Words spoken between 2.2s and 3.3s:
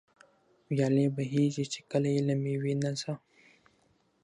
له مېوې نه څه